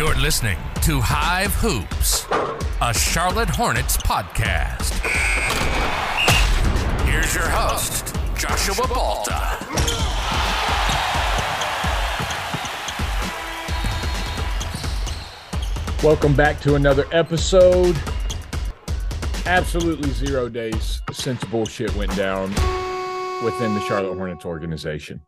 You're 0.00 0.14
listening 0.14 0.56
to 0.84 0.98
Hive 0.98 1.52
Hoops, 1.56 2.24
a 2.80 2.94
Charlotte 2.94 3.50
Hornets 3.50 3.98
podcast. 3.98 4.94
Here's 7.04 7.34
your 7.34 7.46
host, 7.46 8.16
Joshua 8.34 8.88
Balta. 8.88 9.58
Welcome 16.02 16.34
back 16.34 16.62
to 16.62 16.76
another 16.76 17.04
episode. 17.12 17.94
Absolutely 19.44 20.12
zero 20.12 20.48
days 20.48 21.02
since 21.12 21.44
bullshit 21.44 21.94
went 21.94 22.16
down 22.16 22.48
within 23.44 23.74
the 23.74 23.84
Charlotte 23.86 24.14
Hornets 24.14 24.46
organization. 24.46 25.20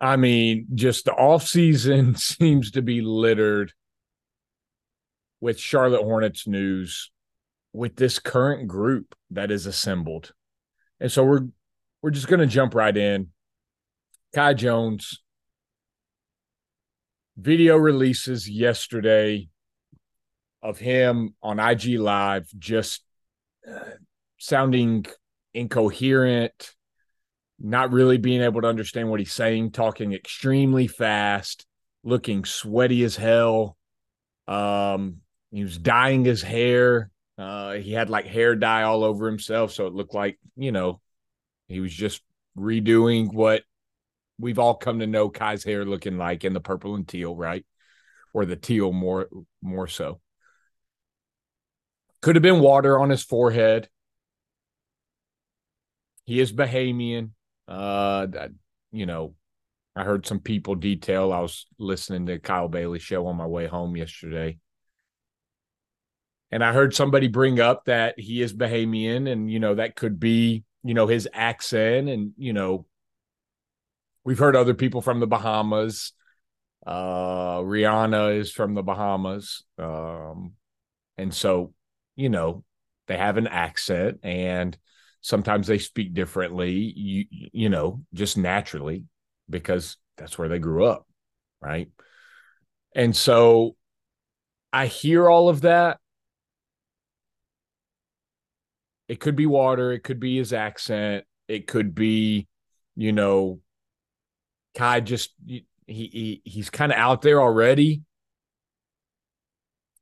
I 0.00 0.16
mean, 0.16 0.66
just 0.74 1.04
the 1.04 1.12
offseason 1.12 2.18
seems 2.18 2.70
to 2.72 2.82
be 2.82 3.00
littered 3.00 3.72
with 5.40 5.58
Charlotte 5.58 6.02
Hornets 6.02 6.46
news 6.46 7.10
with 7.72 7.96
this 7.96 8.18
current 8.18 8.68
group 8.68 9.14
that 9.30 9.50
is 9.50 9.66
assembled. 9.66 10.32
And 10.98 11.10
so 11.10 11.24
we're 11.24 11.46
we're 12.02 12.10
just 12.10 12.28
going 12.28 12.40
to 12.40 12.46
jump 12.46 12.74
right 12.74 12.96
in. 12.96 13.28
Kai 14.34 14.54
Jones 14.54 15.22
video 17.36 17.76
releases 17.76 18.48
yesterday 18.48 19.48
of 20.62 20.78
him 20.78 21.34
on 21.42 21.58
IG 21.58 21.98
Live 21.98 22.46
just 22.58 23.02
uh, 23.68 23.80
sounding 24.38 25.06
incoherent, 25.54 26.74
not 27.60 27.92
really 27.92 28.16
being 28.16 28.40
able 28.40 28.62
to 28.62 28.68
understand 28.68 29.10
what 29.10 29.20
he's 29.20 29.32
saying, 29.32 29.72
talking 29.72 30.12
extremely 30.12 30.86
fast, 30.86 31.66
looking 32.02 32.44
sweaty 32.44 33.04
as 33.04 33.16
hell. 33.16 33.76
Um, 34.48 35.18
he 35.50 35.62
was 35.62 35.76
dyeing 35.76 36.24
his 36.24 36.42
hair. 36.42 37.10
Uh, 37.36 37.74
he 37.74 37.92
had 37.92 38.10
like 38.10 38.26
hair 38.26 38.56
dye 38.56 38.82
all 38.82 39.04
over 39.04 39.26
himself, 39.26 39.72
so 39.72 39.86
it 39.86 39.94
looked 39.94 40.14
like 40.14 40.38
you 40.56 40.72
know 40.72 41.00
he 41.68 41.80
was 41.80 41.92
just 41.92 42.22
redoing 42.56 43.32
what 43.32 43.62
we've 44.38 44.58
all 44.58 44.74
come 44.74 45.00
to 45.00 45.06
know 45.06 45.28
Kai's 45.28 45.64
hair 45.64 45.84
looking 45.84 46.18
like 46.18 46.44
in 46.44 46.52
the 46.54 46.60
purple 46.60 46.94
and 46.94 47.06
teal, 47.06 47.36
right? 47.36 47.64
Or 48.32 48.44
the 48.44 48.56
teal 48.56 48.92
more 48.92 49.28
more 49.62 49.86
so. 49.86 50.20
Could 52.22 52.36
have 52.36 52.42
been 52.42 52.60
water 52.60 52.98
on 52.98 53.10
his 53.10 53.22
forehead. 53.22 53.88
He 56.24 56.40
is 56.40 56.52
Bahamian. 56.52 57.30
Uh, 57.70 58.26
you 58.90 59.06
know, 59.06 59.34
I 59.94 60.04
heard 60.04 60.26
some 60.26 60.40
people 60.40 60.74
detail. 60.74 61.32
I 61.32 61.40
was 61.40 61.66
listening 61.78 62.26
to 62.26 62.38
Kyle 62.38 62.68
Bailey 62.68 62.98
show 62.98 63.26
on 63.26 63.36
my 63.36 63.46
way 63.46 63.66
home 63.66 63.96
yesterday. 63.96 64.58
And 66.50 66.64
I 66.64 66.72
heard 66.72 66.94
somebody 66.94 67.28
bring 67.28 67.60
up 67.60 67.84
that 67.84 68.18
he 68.18 68.42
is 68.42 68.52
Bahamian 68.52 69.30
and, 69.30 69.50
you 69.50 69.60
know, 69.60 69.76
that 69.76 69.94
could 69.94 70.18
be, 70.18 70.64
you 70.82 70.94
know, 70.94 71.06
his 71.06 71.28
accent. 71.32 72.08
And, 72.08 72.32
you 72.36 72.52
know, 72.52 72.86
we've 74.24 74.38
heard 74.38 74.56
other 74.56 74.74
people 74.74 75.00
from 75.00 75.20
the 75.20 75.28
Bahamas. 75.28 76.12
Uh, 76.84 77.58
Rihanna 77.58 78.36
is 78.38 78.50
from 78.50 78.74
the 78.74 78.82
Bahamas. 78.82 79.62
Um, 79.78 80.54
and 81.16 81.32
so, 81.32 81.72
you 82.16 82.30
know, 82.30 82.64
they 83.06 83.16
have 83.16 83.36
an 83.36 83.46
accent 83.46 84.20
and 84.24 84.76
sometimes 85.20 85.66
they 85.66 85.78
speak 85.78 86.14
differently, 86.14 86.72
you, 86.72 87.24
you 87.30 87.68
know, 87.68 88.02
just 88.14 88.36
naturally 88.36 89.04
because 89.48 89.96
that's 90.16 90.38
where 90.38 90.48
they 90.48 90.58
grew 90.58 90.84
up. 90.84 91.06
Right. 91.60 91.88
And 92.94 93.14
so 93.14 93.76
I 94.72 94.86
hear 94.86 95.28
all 95.28 95.48
of 95.48 95.62
that 95.62 95.98
it 99.10 99.18
could 99.18 99.34
be 99.34 99.46
water, 99.46 99.90
it 99.90 100.04
could 100.04 100.20
be 100.20 100.36
his 100.36 100.52
accent, 100.52 101.24
it 101.48 101.66
could 101.66 101.96
be, 101.96 102.46
you 102.94 103.10
know, 103.10 103.58
Kai 104.76 105.00
just 105.00 105.34
he, 105.44 105.66
he 105.88 106.42
he's 106.44 106.70
kind 106.70 106.92
of 106.92 106.98
out 106.98 107.20
there 107.20 107.40
already. 107.40 108.02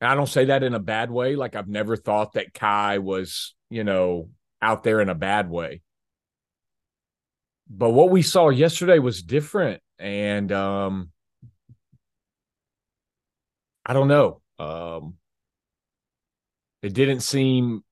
And 0.03 0.11
I 0.11 0.15
don't 0.15 0.29
say 0.29 0.45
that 0.45 0.63
in 0.63 0.75
a 0.75 0.79
bad 0.79 1.11
way. 1.11 1.37
Like 1.37 1.57
I've 1.57 1.69
never 1.69 1.97
thought 1.97 2.35
that 2.35 2.53
Kai 2.53 2.99
was, 2.99 3.55
you 3.71 3.83
know, 3.83 4.29
out 4.61 4.83
there 4.83 5.01
in 5.01 5.09
a 5.09 5.15
bad 5.15 5.51
way. 5.51 5.83
But 7.69 7.91
what 7.91 8.11
we 8.11 8.23
saw 8.23 8.49
yesterday 8.49 8.99
was 8.99 9.23
different. 9.23 9.83
And 9.99 10.51
um 10.53 11.11
I 13.85 13.93
don't 13.93 14.09
know. 14.09 14.41
Um 14.59 15.15
it 16.83 16.95
didn't 16.95 17.21
seem 17.21 17.85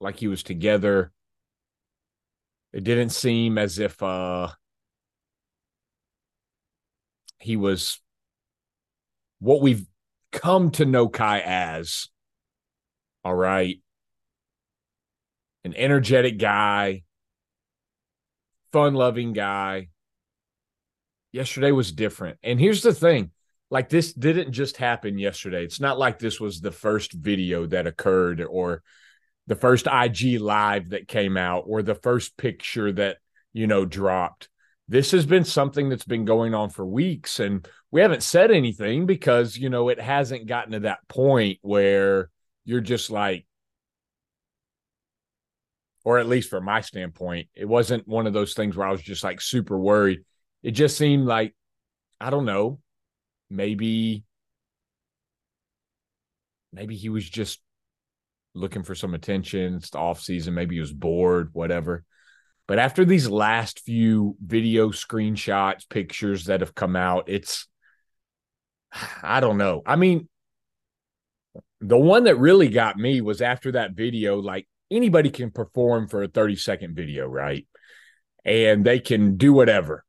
like 0.00 0.16
he 0.16 0.28
was 0.28 0.42
together. 0.42 1.12
It 2.72 2.82
didn't 2.84 3.10
seem 3.10 3.58
as 3.58 3.78
if 3.78 4.02
uh 4.02 4.48
he 7.38 7.56
was 7.56 8.00
what 9.38 9.60
we've 9.60 9.86
come 10.32 10.70
to 10.72 10.84
know 10.84 11.08
Kai 11.08 11.40
as. 11.40 12.08
All 13.24 13.34
right. 13.34 13.80
An 15.64 15.74
energetic 15.74 16.38
guy, 16.38 17.04
fun 18.72 18.94
loving 18.94 19.32
guy. 19.32 19.88
Yesterday 21.32 21.72
was 21.72 21.92
different. 21.92 22.38
And 22.42 22.60
here's 22.60 22.82
the 22.82 22.94
thing 22.94 23.30
like, 23.70 23.88
this 23.88 24.12
didn't 24.12 24.52
just 24.52 24.76
happen 24.76 25.18
yesterday. 25.18 25.64
It's 25.64 25.80
not 25.80 25.98
like 25.98 26.18
this 26.18 26.38
was 26.38 26.60
the 26.60 26.70
first 26.70 27.12
video 27.12 27.66
that 27.66 27.86
occurred 27.86 28.40
or 28.40 28.82
the 29.46 29.56
first 29.56 29.86
IG 29.86 30.40
live 30.40 30.90
that 30.90 31.08
came 31.08 31.36
out 31.36 31.64
or 31.66 31.82
the 31.82 31.94
first 31.94 32.36
picture 32.36 32.92
that, 32.92 33.16
you 33.52 33.66
know, 33.66 33.84
dropped. 33.84 34.48
This 34.86 35.12
has 35.12 35.24
been 35.24 35.44
something 35.44 35.88
that's 35.88 36.04
been 36.04 36.24
going 36.24 36.54
on 36.54 36.70
for 36.70 36.84
weeks 36.84 37.40
and 37.40 37.66
we 37.90 38.00
haven't 38.00 38.22
said 38.22 38.50
anything 38.50 39.06
because, 39.06 39.56
you 39.56 39.70
know, 39.70 39.88
it 39.88 40.00
hasn't 40.00 40.46
gotten 40.46 40.72
to 40.72 40.80
that 40.80 41.06
point 41.08 41.58
where 41.62 42.30
you're 42.64 42.80
just 42.80 43.10
like, 43.10 43.46
or 46.04 46.18
at 46.18 46.28
least 46.28 46.50
from 46.50 46.64
my 46.64 46.82
standpoint, 46.82 47.48
it 47.54 47.64
wasn't 47.64 48.06
one 48.06 48.26
of 48.26 48.32
those 48.32 48.54
things 48.54 48.76
where 48.76 48.86
I 48.86 48.92
was 48.92 49.02
just 49.02 49.24
like 49.24 49.40
super 49.40 49.78
worried. 49.78 50.20
It 50.62 50.72
just 50.72 50.96
seemed 50.96 51.26
like, 51.26 51.54
I 52.20 52.30
don't 52.30 52.44
know, 52.44 52.80
maybe, 53.50 54.24
maybe 56.72 56.94
he 56.94 57.08
was 57.08 57.28
just 57.28 57.60
looking 58.54 58.82
for 58.82 58.94
some 58.94 59.14
attention. 59.14 59.76
It's 59.76 59.90
the 59.90 59.98
off 59.98 60.20
season. 60.20 60.54
Maybe 60.54 60.76
he 60.76 60.80
was 60.80 60.92
bored, 60.92 61.50
whatever. 61.52 62.04
But 62.66 62.78
after 62.78 63.04
these 63.04 63.28
last 63.28 63.80
few 63.80 64.36
video 64.42 64.90
screenshots, 64.90 65.88
pictures 65.88 66.46
that 66.46 66.60
have 66.60 66.74
come 66.74 66.96
out, 66.96 67.28
it's 67.28 67.66
I 69.22 69.40
don't 69.40 69.58
know. 69.58 69.82
I 69.84 69.96
mean, 69.96 70.28
the 71.80 71.98
one 71.98 72.24
that 72.24 72.36
really 72.38 72.68
got 72.68 72.96
me 72.96 73.20
was 73.20 73.42
after 73.42 73.72
that 73.72 73.92
video, 73.92 74.38
like 74.38 74.66
anybody 74.94 75.30
can 75.30 75.50
perform 75.50 76.08
for 76.08 76.22
a 76.22 76.28
30 76.28 76.56
second 76.56 76.94
video, 76.94 77.26
right? 77.26 77.66
And 78.44 78.84
they 78.84 79.00
can 79.00 79.36
do 79.36 79.52
whatever. 79.52 80.04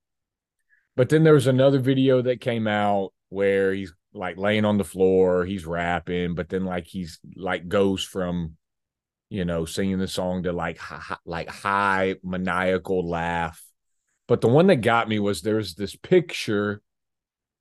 But 0.96 1.10
then 1.10 1.24
there 1.24 1.34
was 1.34 1.48
another 1.48 1.80
video 1.80 2.22
that 2.22 2.42
came 2.42 2.68
out 2.68 3.14
where 3.30 3.74
he's 3.74 3.94
like 4.14 4.38
laying 4.38 4.66
on 4.66 4.78
the 4.78 4.84
floor, 4.84 5.46
he's 5.46 5.66
rapping, 5.66 6.36
but 6.36 6.50
then 6.50 6.64
like 6.66 6.88
he's 6.88 7.20
like 7.36 7.68
goes 7.68 8.04
from 8.04 8.56
you 9.30 9.44
know 9.44 9.66
singing 9.66 9.98
the 9.98 10.08
song 10.08 10.44
to 10.44 10.54
like 10.54 10.78
high, 10.78 11.18
like 11.26 11.50
high 11.50 12.16
maniacal 12.24 13.08
laugh. 13.08 13.62
But 14.28 14.42
the 14.42 14.48
one 14.48 14.68
that 14.68 14.78
got 14.78 15.10
me 15.10 15.20
was 15.20 15.42
there's 15.42 15.76
this 15.76 15.96
picture 15.96 16.82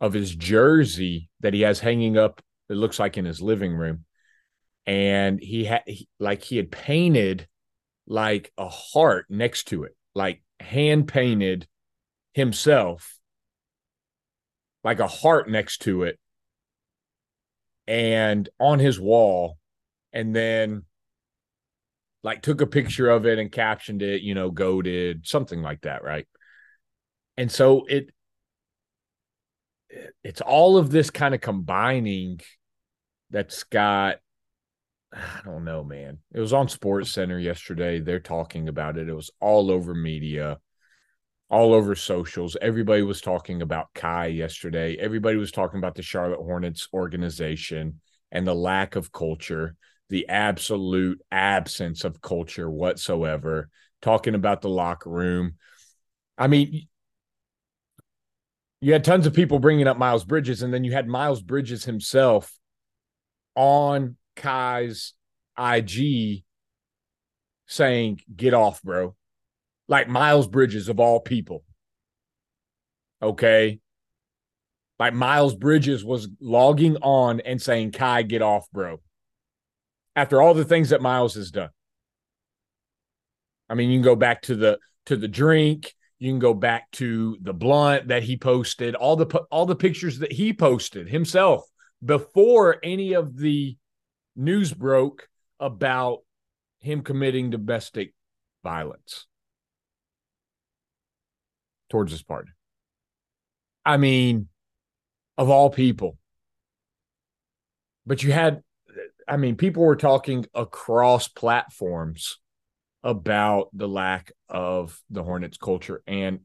of 0.01 0.13
his 0.13 0.35
jersey 0.35 1.29
that 1.41 1.55
he 1.55 1.63
has 1.63 1.81
hanging 1.81 2.17
up. 2.17 2.41
It 2.69 2.75
looks 2.75 2.99
like 2.99 3.19
in 3.19 3.25
his 3.25 3.43
living 3.43 3.75
room, 3.75 4.05
and 4.87 5.41
he 5.41 5.65
had 5.65 5.83
like 6.19 6.43
he 6.43 6.57
had 6.57 6.71
painted 6.71 7.49
like 8.07 8.53
a 8.59 8.69
heart 8.69 9.27
next 9.29 9.69
to 9.69 9.85
it, 9.85 9.97
like 10.15 10.43
hand 10.61 11.09
painted 11.09 11.67
himself, 12.33 13.19
like 14.83 15.01
a 15.01 15.07
heart 15.07 15.49
next 15.49 15.83
to 15.83 16.03
it 16.03 16.19
and 17.87 18.49
on 18.59 18.79
his 18.79 18.99
wall 18.99 19.59
and 20.13 20.35
then 20.35 20.83
like 22.23 22.41
took 22.41 22.61
a 22.61 22.67
picture 22.67 23.11
of 23.11 23.27
it 23.27 23.39
and 23.39 23.53
captioned 23.53 24.01
it, 24.01 24.23
you 24.23 24.35
know, 24.35 24.51
GOATed, 24.51 25.27
something 25.27 25.61
like 25.61 25.83
that, 25.83 26.03
right? 26.03 26.27
And 27.37 27.51
so 27.51 27.85
it 27.89 28.11
it's 30.23 30.41
all 30.41 30.77
of 30.77 30.91
this 30.91 31.11
kind 31.11 31.35
of 31.35 31.41
combining 31.41 32.41
that's 33.31 33.65
got 33.65 34.17
I 35.15 35.41
don't 35.45 35.65
know, 35.65 35.85
man. 35.85 36.19
It 36.35 36.41
was 36.41 36.53
on 36.53 36.69
Sports 36.69 37.13
Center 37.13 37.39
yesterday. 37.39 38.01
They're 38.01 38.21
talking 38.21 38.69
about 38.69 38.99
it. 38.99 39.09
It 39.09 39.15
was 39.15 39.31
all 39.41 39.71
over 39.71 39.95
media. 39.95 40.59
all 41.51 41.73
over 41.75 41.95
socials. 41.95 42.57
Everybody 42.61 43.03
was 43.03 43.21
talking 43.21 43.63
about 43.63 43.93
Kai 43.95 44.27
yesterday. 44.27 44.97
Everybody 44.97 45.37
was 45.37 45.53
talking 45.53 45.79
about 45.79 45.95
the 45.95 46.03
Charlotte 46.03 46.41
Hornets 46.43 46.89
organization 46.93 48.01
and 48.33 48.47
the 48.47 48.55
lack 48.55 48.97
of 48.97 49.13
culture, 49.13 49.77
the 50.09 50.29
absolute 50.29 51.21
absence 51.31 52.05
of 52.05 52.21
culture 52.21 52.69
whatsoever, 52.69 53.69
talking 54.03 54.35
about 54.35 54.63
the 54.63 54.69
locker 54.69 55.11
room. 55.11 55.55
I 56.37 56.49
mean, 56.49 56.89
you 58.81 58.93
had 58.93 59.05
tons 59.05 59.27
of 59.27 59.35
people 59.35 59.59
bringing 59.61 59.87
up 59.87 59.97
Miles 59.97 60.25
Bridges, 60.25 60.63
and 60.63 60.75
then 60.75 60.83
you 60.83 60.93
had 60.93 61.07
Miles 61.07 61.41
Bridges 61.41 61.85
himself 61.85 62.53
on 63.55 64.17
Kai's 64.37 65.15
IG 65.59 66.45
saying, 67.67 68.21
Get 68.35 68.55
off, 68.55 68.83
bro. 68.83 69.15
Like 69.89 70.09
Miles 70.09 70.47
Bridges 70.47 70.89
of 70.89 71.01
all 71.01 71.21
people. 71.21 71.65
Okay. 73.23 73.81
Like 74.99 75.15
Miles 75.15 75.55
Bridges 75.55 76.05
was 76.05 76.29
logging 76.41 76.97
on 76.99 77.41
and 77.41 77.61
saying, 77.61 77.93
Kai, 77.93 78.23
get 78.23 78.43
off, 78.43 78.71
bro. 78.73 79.01
After 80.17 80.41
all 80.41 80.55
the 80.55 80.65
things 80.65 80.91
that 80.91 81.03
Miles 81.03 81.35
has 81.35 81.51
done. 81.51 81.71
I 83.69 83.75
mean, 83.75 83.91
you 83.91 83.99
can 83.99 84.05
go 84.05 84.17
back 84.17 84.43
to 84.43 84.55
the 84.55 84.79
to 85.07 85.17
the 85.17 85.29
drink, 85.29 85.95
you 86.19 86.31
can 86.31 86.39
go 86.39 86.55
back 86.55 86.91
to 86.93 87.37
the 87.43 87.53
blunt 87.53 88.09
that 88.09 88.23
he 88.23 88.37
posted, 88.37 88.95
all 88.95 89.17
the 89.17 89.27
all 89.51 89.67
the 89.67 89.75
pictures 89.75 90.19
that 90.21 90.33
he 90.33 90.53
posted 90.53 91.09
himself 91.09 91.65
before 92.05 92.77
any 92.83 93.15
of 93.15 93.37
the 93.37 93.77
news 94.37 94.73
broke 94.73 95.29
about 95.61 96.21
him 96.81 97.03
committing 97.03 97.51
domestic 97.51 98.15
violence 98.63 99.27
towards 101.89 102.13
his 102.13 102.23
partner. 102.23 102.55
I 103.85 103.97
mean, 103.97 104.49
of 105.37 105.51
all 105.51 105.71
people. 105.71 106.19
But 108.07 108.23
you 108.23 108.33
had, 108.33 108.63
I 109.27 109.37
mean, 109.37 109.57
people 109.57 109.83
were 109.83 109.97
talking 109.97 110.47
across 110.55 111.29
platforms 111.29 112.39
about 113.03 113.69
the 113.73 113.89
lack 113.89 114.33
of 114.49 115.01
the 115.11 115.23
Hornets 115.23 115.57
culture. 115.57 116.03
And 116.07 116.41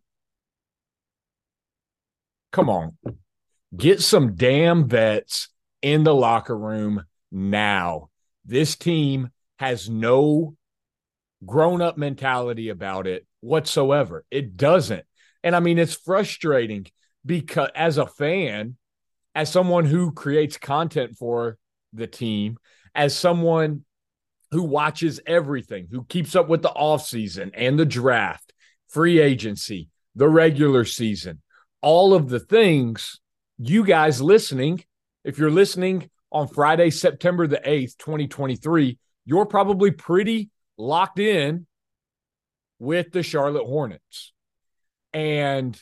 come 2.51 2.69
on, 2.69 2.97
get 3.75 4.01
some 4.01 4.35
damn 4.35 4.87
vets 4.87 5.49
in 5.81 6.03
the 6.03 6.15
locker 6.15 6.57
room 6.57 7.03
now. 7.31 8.09
This 8.45 8.75
team 8.75 9.29
has 9.57 9.89
no 9.89 10.55
grown 11.45 11.81
up 11.81 11.97
mentality 11.97 12.69
about 12.69 13.07
it 13.07 13.25
whatsoever. 13.41 14.25
It 14.31 14.57
doesn't. 14.57 15.05
And 15.43 15.55
I 15.55 15.59
mean, 15.59 15.77
it's 15.77 15.93
frustrating 15.93 16.85
because 17.25 17.69
as 17.75 17.97
a 17.97 18.05
fan, 18.05 18.77
as 19.35 19.51
someone 19.51 19.85
who 19.85 20.11
creates 20.11 20.57
content 20.57 21.15
for 21.17 21.57
the 21.93 22.07
team, 22.07 22.57
as 22.95 23.15
someone 23.15 23.85
who 24.51 24.63
watches 24.63 25.19
everything, 25.25 25.87
who 25.91 26.03
keeps 26.05 26.35
up 26.35 26.49
with 26.49 26.61
the 26.61 26.69
offseason 26.69 27.51
and 27.53 27.79
the 27.79 27.85
draft, 27.85 28.51
free 28.89 29.19
agency, 29.19 29.89
the 30.15 30.27
regular 30.27 30.83
season, 30.83 31.41
all 31.81 32.13
of 32.13 32.29
the 32.29 32.39
things, 32.39 33.19
you 33.57 33.85
guys 33.85 34.21
listening, 34.21 34.83
if 35.23 35.37
you're 35.37 35.51
listening 35.51 36.09
on 36.31 36.47
Friday, 36.47 36.89
September 36.89 37.47
the 37.47 37.61
8th, 37.65 37.97
2023, 37.97 38.97
you're 39.25 39.45
probably 39.45 39.91
pretty 39.91 40.49
locked 40.77 41.19
in 41.19 41.65
with 42.79 43.11
the 43.11 43.23
Charlotte 43.23 43.65
Hornets. 43.65 44.33
And 45.13 45.81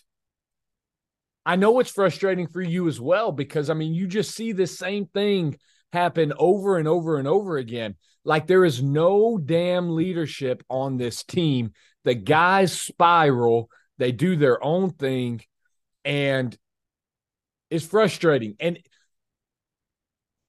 I 1.45 1.55
know 1.55 1.79
it's 1.79 1.91
frustrating 1.91 2.47
for 2.47 2.61
you 2.61 2.87
as 2.87 2.99
well 2.99 3.31
because 3.31 3.69
I 3.69 3.73
mean, 3.73 3.93
you 3.93 4.07
just 4.07 4.35
see 4.35 4.51
the 4.51 4.67
same 4.67 5.05
thing 5.05 5.57
happen 5.93 6.33
over 6.37 6.77
and 6.77 6.87
over 6.87 7.17
and 7.17 7.27
over 7.27 7.57
again. 7.57 7.95
Like 8.25 8.47
there 8.47 8.65
is 8.65 8.83
no 8.83 9.37
damn 9.37 9.95
leadership 9.95 10.63
on 10.69 10.97
this 10.97 11.23
team. 11.23 11.71
The 12.03 12.15
guys 12.15 12.79
spiral, 12.79 13.69
they 13.97 14.11
do 14.11 14.35
their 14.35 14.61
own 14.63 14.91
thing, 14.91 15.41
and 16.03 16.55
it's 17.69 17.85
frustrating. 17.85 18.55
And 18.59 18.79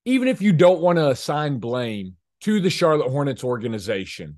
even 0.08 0.26
if 0.26 0.40
you 0.40 0.54
don't 0.54 0.80
want 0.80 0.96
to 0.96 1.08
assign 1.08 1.58
blame 1.58 2.14
to 2.40 2.60
the 2.60 2.70
Charlotte 2.70 3.10
Hornets 3.10 3.44
organization 3.44 4.36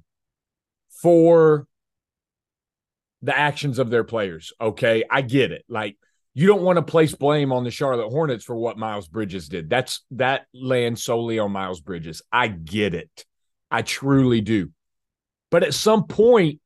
for 1.00 1.68
the 3.22 3.38
actions 3.38 3.78
of 3.78 3.88
their 3.88 4.02
players. 4.02 4.52
Okay. 4.60 5.04
I 5.08 5.22
get 5.22 5.52
it. 5.52 5.64
Like, 5.68 5.96
you 6.34 6.48
don't 6.48 6.62
want 6.62 6.76
to 6.76 6.82
place 6.82 7.14
blame 7.14 7.52
on 7.52 7.62
the 7.62 7.70
Charlotte 7.70 8.08
Hornets 8.08 8.44
for 8.44 8.56
what 8.56 8.78
Miles 8.78 9.06
Bridges 9.06 9.48
did. 9.48 9.70
That's 9.70 10.04
that 10.12 10.46
lands 10.52 11.04
solely 11.04 11.38
on 11.38 11.52
Miles 11.52 11.80
Bridges. 11.80 12.20
I 12.32 12.48
get 12.48 12.94
it. 12.94 13.24
I 13.70 13.82
truly 13.82 14.40
do. 14.40 14.70
But 15.52 15.62
at 15.62 15.74
some 15.74 16.08
point, 16.08 16.60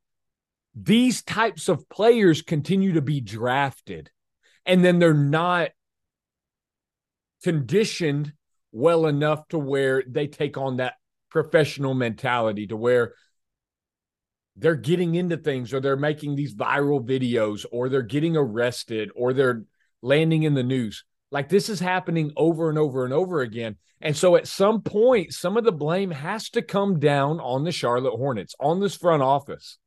these 0.73 1.21
types 1.21 1.69
of 1.69 1.87
players 1.89 2.41
continue 2.41 2.93
to 2.93 3.01
be 3.01 3.21
drafted 3.21 4.09
and 4.65 4.83
then 4.83 4.97
they're 4.97 5.13
not 5.13 5.69
conditioned 7.43 8.33
well 8.75 9.05
enough 9.05 9.47
to 9.47 9.57
where 9.57 10.03
they 10.05 10.27
take 10.27 10.57
on 10.57 10.77
that 10.77 10.95
professional 11.29 11.93
mentality 11.93 12.67
to 12.67 12.75
where 12.75 13.13
they're 14.57 14.75
getting 14.75 15.15
into 15.15 15.37
things 15.37 15.73
or 15.73 15.79
they're 15.79 15.95
making 15.95 16.35
these 16.35 16.53
viral 16.53 17.01
videos 17.01 17.65
or 17.71 17.87
they're 17.87 18.01
getting 18.01 18.35
arrested 18.35 19.09
or 19.15 19.31
they're 19.31 19.63
landing 20.01 20.43
in 20.43 20.55
the 20.55 20.63
news. 20.63 21.05
Like 21.31 21.47
this 21.47 21.69
is 21.69 21.79
happening 21.79 22.33
over 22.35 22.67
and 22.67 22.77
over 22.77 23.05
and 23.05 23.13
over 23.13 23.39
again. 23.39 23.77
And 24.01 24.15
so 24.15 24.35
at 24.35 24.45
some 24.45 24.81
point, 24.81 25.31
some 25.31 25.55
of 25.55 25.63
the 25.63 25.71
blame 25.71 26.11
has 26.11 26.49
to 26.49 26.61
come 26.61 26.99
down 26.99 27.39
on 27.39 27.63
the 27.63 27.71
Charlotte 27.71 28.17
Hornets, 28.17 28.55
on 28.59 28.81
this 28.81 28.95
front 28.95 29.23
office. 29.23 29.77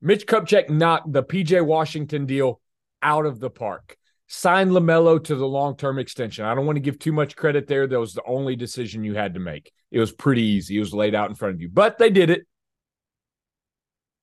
Mitch 0.00 0.26
Kupchak 0.26 0.70
knocked 0.70 1.12
the 1.12 1.24
PJ 1.24 1.66
Washington 1.66 2.26
deal 2.26 2.60
out 3.02 3.26
of 3.26 3.40
the 3.40 3.50
park 3.50 3.96
sign 4.32 4.70
LaMelo 4.70 5.22
to 5.24 5.34
the 5.34 5.46
long 5.46 5.76
term 5.76 5.98
extension. 5.98 6.44
I 6.44 6.54
don't 6.54 6.64
want 6.64 6.76
to 6.76 6.80
give 6.80 7.00
too 7.00 7.12
much 7.12 7.34
credit 7.34 7.66
there. 7.66 7.88
That 7.88 7.98
was 7.98 8.14
the 8.14 8.22
only 8.24 8.54
decision 8.54 9.02
you 9.02 9.14
had 9.14 9.34
to 9.34 9.40
make. 9.40 9.72
It 9.90 9.98
was 9.98 10.12
pretty 10.12 10.42
easy, 10.42 10.76
it 10.76 10.80
was 10.80 10.94
laid 10.94 11.16
out 11.16 11.28
in 11.28 11.34
front 11.34 11.56
of 11.56 11.60
you, 11.60 11.68
but 11.68 11.98
they 11.98 12.10
did 12.10 12.30
it. 12.30 12.46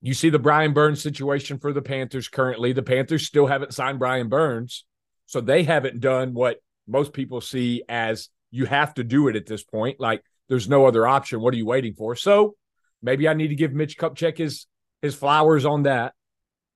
You 0.02 0.14
see 0.14 0.30
the 0.30 0.40
Brian 0.40 0.74
Burns 0.74 1.02
situation 1.02 1.60
for 1.60 1.74
the 1.74 1.82
Panthers 1.82 2.30
currently. 2.30 2.72
The 2.72 2.84
Panthers 2.84 3.28
still 3.28 3.48
haven't 3.48 3.74
signed 3.74 4.00
Brian 4.00 4.30
Burns. 4.30 4.86
So 5.26 5.42
they 5.42 5.64
haven't 5.64 6.00
done 6.00 6.34
what 6.34 6.58
most 6.88 7.12
people 7.12 7.42
see 7.42 7.84
as 7.90 8.30
you 8.50 8.66
have 8.66 8.94
to 8.94 9.04
do 9.04 9.28
it 9.28 9.36
at 9.36 9.46
this 9.46 9.64
point. 9.64 10.00
Like 10.00 10.24
there's 10.48 10.70
no 10.70 10.86
other 10.86 11.06
option. 11.06 11.42
What 11.42 11.54
are 11.54 11.58
you 11.58 11.66
waiting 11.66 11.96
for? 11.96 12.16
So 12.16 12.56
maybe 13.02 13.28
I 13.28 13.34
need 13.34 13.50
to 13.50 13.56
give 13.56 13.74
Mitch 13.74 13.98
Kupchak 13.98 14.38
his 14.38 14.68
his 15.02 15.16
flowers 15.16 15.66
on 15.66 15.84
that. 15.84 16.14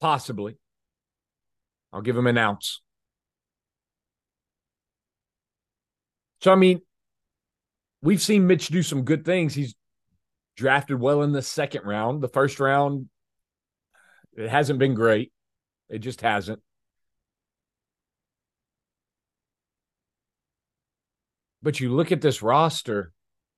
Possibly. 0.02 0.58
I'll 1.94 2.02
give 2.02 2.18
him 2.18 2.28
an 2.28 2.38
ounce. 2.38 2.82
So 6.42 6.52
I 6.52 6.56
mean, 6.56 6.82
we've 8.02 8.22
seen 8.22 8.48
Mitch 8.48 8.68
do 8.68 8.82
some 8.84 9.04
good 9.04 9.26
things. 9.26 9.54
He's 9.54 9.76
drafted 10.58 11.00
well 11.00 11.22
in 11.22 11.32
the 11.32 11.42
second 11.42 11.86
round. 11.86 12.22
The 12.22 12.28
first 12.28 12.60
round, 12.60 13.10
it 14.34 14.50
hasn't 14.50 14.80
been 14.80 14.96
great. 14.96 15.32
It 15.90 16.00
just 16.00 16.22
hasn't. 16.22 16.62
But 21.62 21.80
you 21.80 21.94
look 21.94 22.12
at 22.12 22.22
this 22.22 22.42
roster 22.42 23.14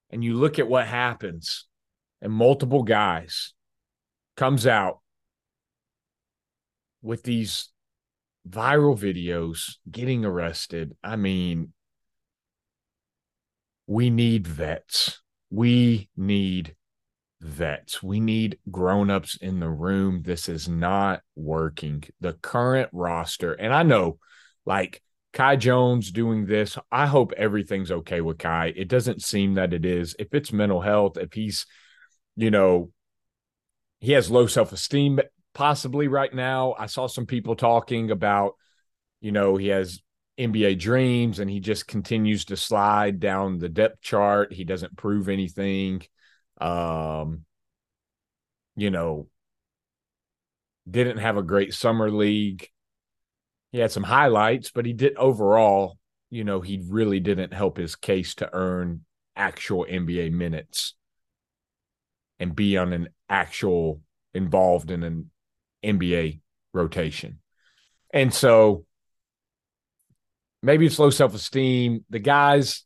and 0.10 0.24
you 0.24 0.34
look 0.34 0.60
at 0.60 0.68
what 0.68 0.86
happens, 0.86 1.66
and 2.22 2.34
multiple 2.34 2.84
guys 2.84 3.54
comes 4.36 4.68
out 4.68 5.00
with 7.02 7.24
these 7.24 7.70
viral 8.48 8.98
videos 8.98 9.76
getting 9.90 10.26
arrested. 10.26 10.96
I 11.04 11.16
mean, 11.16 11.72
we 13.94 14.10
need 14.10 14.48
vets. 14.48 15.22
We 15.52 16.10
need 16.18 16.76
vets. 17.40 18.02
We 18.02 18.20
need 18.20 18.58
grown-ups 18.72 19.38
in 19.40 19.60
the 19.60 19.70
room. 19.70 20.24
This 20.24 20.50
is 20.50 20.68
not 20.68 21.22
working. 21.36 22.04
The 22.20 22.34
current 22.34 22.90
roster, 22.92 23.54
and 23.54 23.72
I 23.72 23.84
know 23.84 24.18
like 24.66 25.04
Kai 25.34 25.58
Jones 25.58 26.12
doing 26.12 26.48
this, 26.48 26.76
I 26.92 27.06
hope 27.06 27.34
everything's 27.38 27.92
okay 27.92 28.22
with 28.22 28.40
Kai. 28.40 28.74
It 28.76 28.88
doesn't 28.88 29.22
seem 29.22 29.54
that 29.56 29.74
it 29.74 29.86
is. 29.86 30.16
If 30.18 30.34
it's 30.34 30.52
mental 30.52 30.82
health, 30.82 31.18
if 31.18 31.34
he's, 31.34 31.68
you 32.36 32.50
know, 32.50 32.90
he 34.00 34.14
has 34.14 34.32
low 34.32 34.48
self-esteem 34.48 35.20
possibly 35.54 36.08
right 36.08 36.34
now. 36.34 36.74
I 36.80 36.88
saw 36.88 37.06
some 37.06 37.28
people 37.28 37.56
talking 37.56 38.10
about, 38.10 38.54
you 39.22 39.32
know, 39.32 39.56
he 39.56 39.68
has 39.68 40.02
NBA 40.38 40.76
dreams 40.76 41.40
and 41.40 41.50
he 41.50 41.60
just 41.60 41.88
continues 41.88 42.46
to 42.46 42.58
slide 42.58 43.20
down 43.20 43.60
the 43.60 43.70
depth 43.70 44.02
chart. 44.02 44.54
He 44.54 44.64
doesn't 44.64 44.98
prove 44.98 45.30
anything. 45.30 46.02
Um, 46.60 47.46
you 48.76 48.90
know, 48.90 49.28
didn't 50.90 51.18
have 51.18 51.38
a 51.38 51.44
great 51.44 51.74
summer 51.74 52.10
league. 52.10 52.68
He 53.72 53.80
had 53.80 53.92
some 53.92 54.04
highlights, 54.04 54.72
but 54.72 54.86
he 54.86 54.94
did 54.94 55.16
overall, 55.18 55.98
you 56.30 56.44
know, 56.44 56.62
he 56.62 56.84
really 56.88 57.20
didn't 57.20 57.54
help 57.54 57.78
his 57.78 57.96
case 57.96 58.36
to 58.36 58.50
earn 58.54 59.02
actual 59.36 59.86
NBA 59.90 60.32
minutes 60.32 60.94
and 62.40 62.56
be 62.56 62.78
on 62.78 62.94
an 62.94 63.10
actual 63.30 64.02
involved 64.34 64.92
in 64.92 65.04
an 65.04 65.32
NBA 65.84 66.42
rotation. 66.74 67.40
And 68.12 68.34
so 68.34 68.86
maybe 70.64 70.88
it's 70.88 70.98
low 70.98 71.12
self 71.12 71.36
esteem. 71.36 72.06
The 72.10 72.20
guys, 72.20 72.84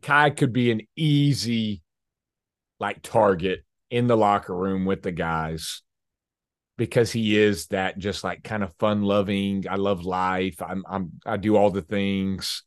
Kai 0.00 0.30
could 0.30 0.52
be 0.52 0.70
an 0.70 0.82
easy 0.96 1.82
like 2.80 3.02
target 3.02 3.64
in 3.90 4.06
the 4.06 4.16
locker 4.16 4.54
room 4.54 4.84
with 4.84 5.02
the 5.02 5.12
guys 5.12 5.82
because 6.78 7.10
he 7.10 7.36
is 7.36 7.66
that 7.66 7.98
just 7.98 8.22
like 8.24 8.42
kind 8.44 8.62
of 8.62 8.72
fun 8.78 9.02
loving. 9.02 9.64
I 9.68 9.74
love 9.74 10.04
life. 10.04 10.62
I'm 10.62 10.84
I'm 10.88 11.12
I 11.26 11.36
do 11.36 11.56
all 11.56 11.70
the 11.70 11.82
things. 11.82 12.62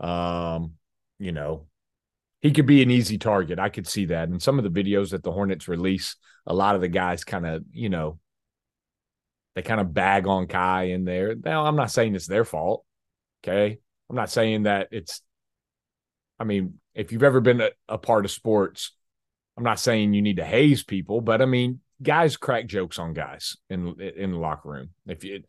Um, 0.00 0.74
you 1.18 1.32
know, 1.32 1.66
he 2.40 2.52
could 2.52 2.66
be 2.66 2.82
an 2.82 2.90
easy 2.90 3.18
target. 3.18 3.58
I 3.58 3.68
could 3.68 3.88
see 3.88 4.06
that. 4.06 4.28
And 4.28 4.40
some 4.40 4.58
of 4.58 4.64
the 4.64 4.82
videos 4.82 5.10
that 5.10 5.24
the 5.24 5.32
Hornets 5.32 5.66
release, 5.66 6.16
a 6.46 6.54
lot 6.54 6.76
of 6.76 6.80
the 6.80 6.88
guys 6.88 7.24
kind 7.24 7.44
of, 7.44 7.64
you 7.72 7.88
know, 7.88 8.20
they 9.56 9.62
kind 9.62 9.80
of 9.80 9.92
bag 9.92 10.28
on 10.28 10.46
Kai 10.46 10.84
in 10.84 11.04
there. 11.04 11.34
Now, 11.34 11.66
I'm 11.66 11.74
not 11.74 11.90
saying 11.90 12.14
it's 12.14 12.28
their 12.28 12.44
fault. 12.44 12.84
Okay. 13.42 13.78
I'm 14.10 14.16
not 14.16 14.30
saying 14.30 14.64
that 14.64 14.88
it's, 14.90 15.22
I 16.38 16.44
mean, 16.44 16.80
if 16.94 17.12
you've 17.12 17.22
ever 17.22 17.40
been 17.40 17.60
a, 17.60 17.70
a 17.88 17.98
part 17.98 18.24
of 18.24 18.30
sports, 18.30 18.92
I'm 19.56 19.64
not 19.64 19.80
saying 19.80 20.14
you 20.14 20.22
need 20.22 20.36
to 20.36 20.44
haze 20.44 20.84
people, 20.84 21.20
but 21.20 21.42
I 21.42 21.46
mean, 21.46 21.80
guys 22.02 22.36
crack 22.36 22.66
jokes 22.66 22.98
on 22.98 23.12
guys 23.12 23.56
in 23.68 24.00
in 24.00 24.30
the 24.30 24.38
locker 24.38 24.68
room. 24.68 24.90
If 25.06 25.24
you 25.24 25.42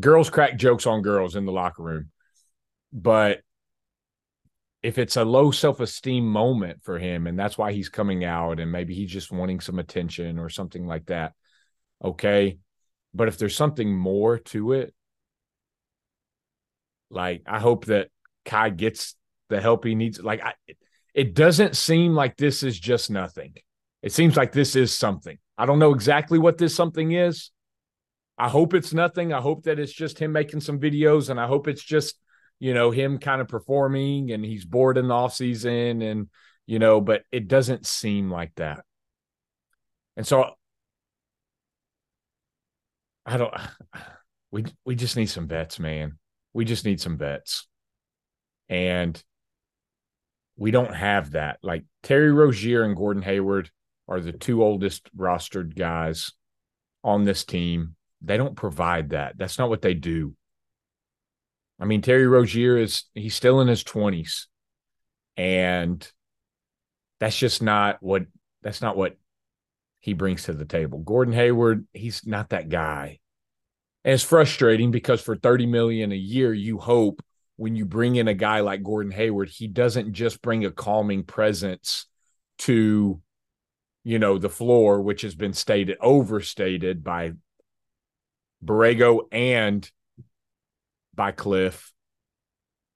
girls 0.00 0.30
crack 0.30 0.56
jokes 0.56 0.86
on 0.86 1.02
girls 1.02 1.36
in 1.36 1.46
the 1.46 1.52
locker 1.52 1.82
room, 1.82 2.10
but 2.92 3.40
if 4.82 4.98
it's 4.98 5.16
a 5.16 5.24
low 5.24 5.50
self-esteem 5.50 6.24
moment 6.24 6.82
for 6.82 6.98
him 6.98 7.26
and 7.26 7.38
that's 7.38 7.58
why 7.58 7.72
he's 7.72 7.88
coming 7.88 8.24
out 8.24 8.60
and 8.60 8.70
maybe 8.70 8.94
he's 8.94 9.10
just 9.10 9.32
wanting 9.32 9.58
some 9.58 9.78
attention 9.78 10.38
or 10.38 10.48
something 10.48 10.86
like 10.86 11.06
that 11.06 11.32
okay 12.04 12.58
but 13.12 13.26
if 13.26 13.36
there's 13.36 13.56
something 13.56 13.92
more 13.92 14.38
to 14.38 14.72
it 14.72 14.94
like 17.10 17.42
i 17.46 17.58
hope 17.58 17.86
that 17.86 18.08
kai 18.44 18.70
gets 18.70 19.16
the 19.48 19.60
help 19.60 19.84
he 19.84 19.94
needs. 19.94 20.22
Like 20.22 20.42
I, 20.42 20.54
it 21.14 21.34
doesn't 21.34 21.76
seem 21.76 22.14
like 22.14 22.36
this 22.36 22.62
is 22.62 22.78
just 22.78 23.10
nothing. 23.10 23.54
It 24.02 24.12
seems 24.12 24.36
like 24.36 24.52
this 24.52 24.76
is 24.76 24.96
something. 24.96 25.38
I 25.58 25.66
don't 25.66 25.78
know 25.78 25.94
exactly 25.94 26.38
what 26.38 26.58
this 26.58 26.74
something 26.74 27.12
is. 27.12 27.50
I 28.38 28.48
hope 28.48 28.74
it's 28.74 28.92
nothing. 28.92 29.32
I 29.32 29.40
hope 29.40 29.64
that 29.64 29.78
it's 29.78 29.92
just 29.92 30.18
him 30.18 30.32
making 30.32 30.60
some 30.60 30.78
videos 30.78 31.30
and 31.30 31.40
i 31.40 31.46
hope 31.46 31.68
it's 31.68 31.82
just 31.82 32.18
you 32.58 32.72
know, 32.72 32.90
him 32.90 33.18
kind 33.18 33.42
of 33.42 33.48
performing 33.48 34.32
and 34.32 34.42
he's 34.42 34.64
bored 34.64 34.96
in 34.96 35.08
the 35.08 35.14
off 35.14 35.34
season 35.34 36.00
and, 36.00 36.30
you 36.64 36.78
know, 36.78 37.02
but 37.02 37.22
it 37.30 37.48
doesn't 37.48 37.84
seem 37.84 38.30
like 38.30 38.54
that. 38.54 38.82
And 40.16 40.26
so 40.26 40.54
I 43.26 43.36
don't 43.36 43.52
we 44.50 44.64
we 44.86 44.94
just 44.94 45.18
need 45.18 45.26
some 45.26 45.48
vets, 45.48 45.78
man. 45.78 46.18
We 46.56 46.64
just 46.64 46.86
need 46.86 47.02
some 47.02 47.18
vets. 47.18 47.68
And 48.70 49.22
we 50.56 50.70
don't 50.70 50.94
have 50.94 51.32
that. 51.32 51.58
Like 51.62 51.84
Terry 52.02 52.32
Rozier 52.32 52.82
and 52.82 52.96
Gordon 52.96 53.22
Hayward 53.22 53.70
are 54.08 54.20
the 54.20 54.32
two 54.32 54.64
oldest 54.64 55.14
rostered 55.14 55.76
guys 55.76 56.32
on 57.04 57.24
this 57.24 57.44
team. 57.44 57.94
They 58.22 58.38
don't 58.38 58.56
provide 58.56 59.10
that. 59.10 59.36
That's 59.36 59.58
not 59.58 59.68
what 59.68 59.82
they 59.82 59.92
do. 59.92 60.34
I 61.78 61.84
mean, 61.84 62.00
Terry 62.00 62.26
Rozier 62.26 62.78
is 62.78 63.04
he's 63.12 63.34
still 63.34 63.60
in 63.60 63.68
his 63.68 63.84
20s. 63.84 64.46
And 65.36 66.10
that's 67.20 67.36
just 67.36 67.62
not 67.62 67.98
what 68.00 68.22
that's 68.62 68.80
not 68.80 68.96
what 68.96 69.18
he 70.00 70.14
brings 70.14 70.44
to 70.44 70.54
the 70.54 70.64
table. 70.64 71.00
Gordon 71.00 71.34
Hayward, 71.34 71.86
he's 71.92 72.26
not 72.26 72.48
that 72.48 72.70
guy. 72.70 73.18
And 74.06 74.14
it's 74.14 74.22
frustrating 74.22 74.92
because 74.92 75.20
for 75.20 75.34
30 75.34 75.66
million 75.66 76.12
a 76.12 76.16
year, 76.16 76.54
you 76.54 76.78
hope 76.78 77.24
when 77.56 77.74
you 77.74 77.84
bring 77.84 78.14
in 78.14 78.28
a 78.28 78.34
guy 78.34 78.60
like 78.60 78.84
Gordon 78.84 79.10
Hayward, 79.10 79.48
he 79.48 79.66
doesn't 79.66 80.12
just 80.12 80.40
bring 80.40 80.64
a 80.64 80.70
calming 80.70 81.24
presence 81.24 82.06
to 82.58 83.20
you 84.04 84.18
know 84.20 84.38
the 84.38 84.48
floor, 84.48 85.02
which 85.02 85.22
has 85.22 85.34
been 85.34 85.52
stated 85.52 85.98
overstated 86.00 87.02
by 87.02 87.32
Borrego 88.64 89.22
and 89.32 89.90
by 91.12 91.32
Cliff 91.32 91.92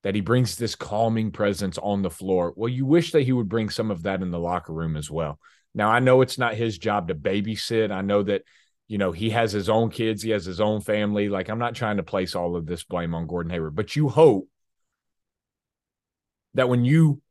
that 0.04 0.14
he 0.14 0.20
brings 0.20 0.54
this 0.54 0.76
calming 0.76 1.32
presence 1.32 1.76
on 1.76 2.02
the 2.02 2.10
floor. 2.10 2.54
Well, 2.54 2.68
you 2.68 2.86
wish 2.86 3.10
that 3.10 3.22
he 3.22 3.32
would 3.32 3.48
bring 3.48 3.68
some 3.68 3.90
of 3.90 4.04
that 4.04 4.22
in 4.22 4.30
the 4.30 4.38
locker 4.38 4.72
room 4.72 4.96
as 4.96 5.10
well. 5.10 5.40
Now, 5.74 5.90
I 5.90 5.98
know 5.98 6.20
it's 6.20 6.38
not 6.38 6.54
his 6.54 6.78
job 6.78 7.08
to 7.08 7.16
babysit. 7.16 7.90
I 7.90 8.02
know 8.02 8.22
that, 8.22 8.42
you 8.90 8.98
know, 8.98 9.12
he 9.12 9.30
has 9.30 9.52
his 9.52 9.68
own 9.68 9.88
kids, 9.88 10.20
he 10.20 10.30
has 10.30 10.44
his 10.44 10.60
own 10.60 10.80
family. 10.80 11.28
Like, 11.28 11.48
I'm 11.48 11.60
not 11.60 11.76
trying 11.76 11.98
to 11.98 12.02
place 12.02 12.34
all 12.34 12.56
of 12.56 12.66
this 12.66 12.82
blame 12.82 13.14
on 13.14 13.28
Gordon 13.28 13.52
Hayward, 13.52 13.76
but 13.76 13.94
you 13.94 14.08
hope 14.08 14.48
that 16.54 16.68
when 16.68 16.84
you 16.84 17.22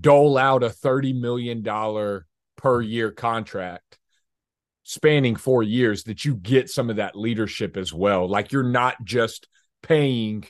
dole 0.00 0.38
out 0.38 0.62
a 0.62 0.68
$30 0.68 1.20
million 1.20 1.64
per 2.56 2.80
year 2.80 3.10
contract 3.10 3.98
spanning 4.84 5.34
four 5.34 5.64
years, 5.64 6.04
that 6.04 6.24
you 6.24 6.36
get 6.36 6.70
some 6.70 6.88
of 6.88 6.96
that 6.96 7.16
leadership 7.16 7.76
as 7.76 7.92
well. 7.92 8.28
Like, 8.28 8.52
you're 8.52 8.62
not 8.62 9.02
just 9.02 9.48
paying 9.82 10.44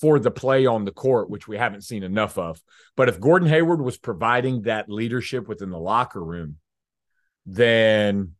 for 0.00 0.18
the 0.18 0.30
play 0.30 0.64
on 0.64 0.86
the 0.86 0.92
court, 0.92 1.28
which 1.28 1.46
we 1.46 1.58
haven't 1.58 1.84
seen 1.84 2.02
enough 2.02 2.38
of. 2.38 2.58
But 2.96 3.10
if 3.10 3.20
Gordon 3.20 3.50
Hayward 3.50 3.82
was 3.82 3.98
providing 3.98 4.62
that 4.62 4.88
leadership 4.88 5.46
within 5.46 5.68
the 5.68 5.78
locker 5.78 6.24
room, 6.24 6.56
then 7.44 8.35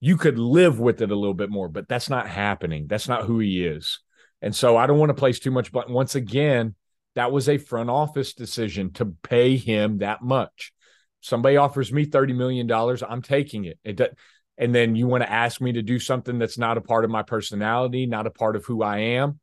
you 0.00 0.16
could 0.16 0.38
live 0.38 0.78
with 0.78 1.00
it 1.00 1.10
a 1.10 1.16
little 1.16 1.34
bit 1.34 1.50
more. 1.50 1.68
But 1.68 1.88
that's 1.88 2.10
not 2.10 2.28
happening. 2.28 2.86
That's 2.86 3.08
not 3.08 3.24
who 3.24 3.38
he 3.38 3.64
is. 3.64 4.00
And 4.42 4.54
so 4.54 4.76
I 4.76 4.86
don't 4.86 4.98
want 4.98 5.10
to 5.10 5.14
place 5.14 5.38
too 5.38 5.50
much. 5.50 5.72
But 5.72 5.90
once 5.90 6.14
again, 6.14 6.74
that 7.14 7.32
was 7.32 7.48
a 7.48 7.58
front 7.58 7.90
office 7.90 8.34
decision 8.34 8.92
to 8.94 9.06
pay 9.06 9.56
him 9.56 9.98
that 9.98 10.22
much. 10.22 10.72
Somebody 11.20 11.56
offers 11.56 11.92
me 11.92 12.06
$30 12.06 12.36
million, 12.36 12.70
I'm 12.70 13.22
taking 13.22 13.64
it. 13.64 13.78
It 13.82 14.16
and 14.58 14.74
then 14.74 14.96
you 14.96 15.06
want 15.06 15.22
to 15.22 15.30
ask 15.32 15.60
me 15.60 15.72
to 15.72 15.82
do 15.82 15.98
something 15.98 16.38
that's 16.38 16.58
not 16.58 16.78
a 16.78 16.82
part 16.82 17.04
of 17.04 17.10
my 17.10 17.22
personality, 17.22 18.06
not 18.06 18.26
a 18.26 18.30
part 18.30 18.56
of 18.56 18.64
who 18.64 18.82
I 18.82 18.98
am, 18.98 19.40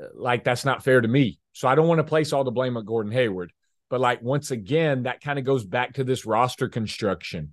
uh, 0.00 0.06
like 0.14 0.44
that's 0.44 0.64
not 0.64 0.84
fair 0.84 1.00
to 1.00 1.08
me. 1.08 1.38
So 1.52 1.66
I 1.66 1.74
don't 1.74 1.88
want 1.88 1.98
to 1.98 2.04
place 2.04 2.32
all 2.32 2.44
the 2.44 2.50
blame 2.50 2.76
on 2.76 2.84
Gordon 2.84 3.12
Hayward. 3.12 3.52
But 3.90 4.00
like 4.00 4.22
once 4.22 4.50
again, 4.50 5.04
that 5.04 5.20
kind 5.20 5.38
of 5.38 5.44
goes 5.44 5.64
back 5.64 5.94
to 5.94 6.04
this 6.04 6.26
roster 6.26 6.68
construction 6.68 7.52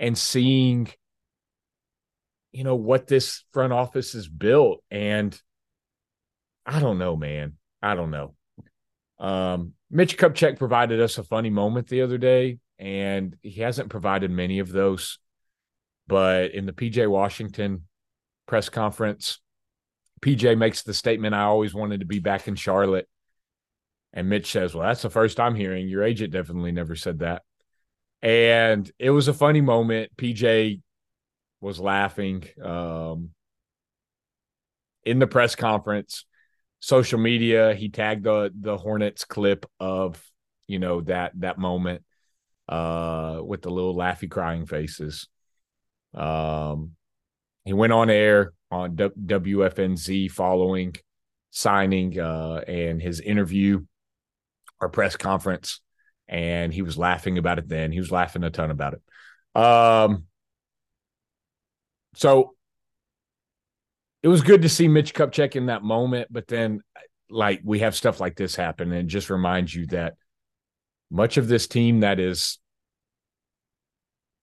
and 0.00 0.16
seeing, 0.16 0.88
you 2.52 2.64
know, 2.64 2.76
what 2.76 3.06
this 3.06 3.44
front 3.52 3.72
office 3.72 4.14
is 4.14 4.28
built. 4.28 4.82
And 4.90 5.38
I 6.64 6.80
don't 6.80 6.98
know, 6.98 7.16
man. 7.16 7.54
I 7.82 7.94
don't 7.94 8.10
know. 8.10 8.34
Um, 9.18 9.72
Mitch 9.90 10.16
Kupchak 10.18 10.58
provided 10.58 11.00
us 11.00 11.18
a 11.18 11.22
funny 11.22 11.50
moment 11.50 11.88
the 11.88 12.02
other 12.02 12.18
day, 12.18 12.58
and 12.78 13.36
he 13.42 13.60
hasn't 13.60 13.90
provided 13.90 14.30
many 14.30 14.58
of 14.58 14.70
those 14.70 15.18
but 16.06 16.52
in 16.52 16.66
the 16.66 16.72
PJ 16.72 17.08
Washington 17.08 17.82
press 18.46 18.68
conference, 18.68 19.40
PJ 20.22 20.56
makes 20.56 20.82
the 20.82 20.94
statement, 20.94 21.34
I 21.34 21.42
always 21.42 21.74
wanted 21.74 22.00
to 22.00 22.06
be 22.06 22.20
back 22.20 22.48
in 22.48 22.54
Charlotte. 22.54 23.08
And 24.12 24.28
Mitch 24.28 24.50
says, 24.50 24.74
Well, 24.74 24.86
that's 24.86 25.02
the 25.02 25.10
first 25.10 25.40
I'm 25.40 25.54
hearing. 25.54 25.88
Your 25.88 26.02
agent 26.02 26.32
definitely 26.32 26.72
never 26.72 26.94
said 26.94 27.18
that. 27.18 27.42
And 28.22 28.90
it 28.98 29.10
was 29.10 29.28
a 29.28 29.34
funny 29.34 29.60
moment. 29.60 30.16
PJ 30.16 30.80
was 31.60 31.80
laughing 31.80 32.44
um, 32.62 33.30
in 35.04 35.18
the 35.18 35.26
press 35.26 35.54
conference. 35.54 36.24
Social 36.80 37.18
media, 37.18 37.74
he 37.74 37.88
tagged 37.88 38.24
the 38.24 38.52
the 38.58 38.76
Hornets 38.76 39.24
clip 39.24 39.66
of 39.80 40.22
you 40.66 40.78
know 40.78 41.00
that 41.02 41.32
that 41.36 41.58
moment 41.58 42.02
uh, 42.68 43.40
with 43.42 43.62
the 43.62 43.70
little 43.70 43.94
laughy 43.94 44.30
crying 44.30 44.66
faces. 44.66 45.28
Um, 46.14 46.92
he 47.64 47.72
went 47.72 47.92
on 47.92 48.10
air 48.10 48.52
on 48.70 48.96
w- 48.96 49.14
WFNZ 49.26 50.30
following 50.30 50.94
signing 51.50 52.18
uh, 52.20 52.60
and 52.66 53.00
his 53.00 53.20
interview 53.20 53.84
or 54.80 54.88
press 54.88 55.16
conference, 55.16 55.80
and 56.28 56.72
he 56.72 56.82
was 56.82 56.98
laughing 56.98 57.38
about 57.38 57.58
it. 57.58 57.68
Then 57.68 57.92
he 57.92 57.98
was 57.98 58.12
laughing 58.12 58.44
a 58.44 58.50
ton 58.50 58.70
about 58.70 58.94
it. 58.94 59.60
Um, 59.60 60.24
so 62.16 62.54
it 64.22 64.28
was 64.28 64.42
good 64.42 64.62
to 64.62 64.68
see 64.68 64.88
Mitch 64.88 65.14
Kupchak 65.14 65.54
in 65.54 65.66
that 65.66 65.82
moment, 65.82 66.28
but 66.30 66.48
then 66.48 66.80
like 67.30 67.60
we 67.64 67.80
have 67.80 67.94
stuff 67.94 68.20
like 68.20 68.36
this 68.36 68.56
happen, 68.56 68.90
and 68.90 69.06
it 69.06 69.10
just 69.10 69.30
reminds 69.30 69.74
you 69.74 69.86
that 69.88 70.14
much 71.10 71.36
of 71.36 71.46
this 71.46 71.68
team 71.68 72.00
that 72.00 72.18
is 72.18 72.58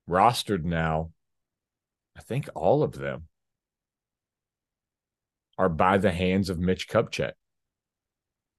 rostered 0.09 0.63
now 0.63 1.11
I 2.15 2.21
think 2.21 2.49
all 2.55 2.83
of 2.83 2.93
them 2.93 3.27
are 5.57 5.69
by 5.69 5.97
the 5.97 6.11
hands 6.11 6.49
of 6.49 6.59
Mitch 6.59 6.87
Kupchak. 6.87 7.33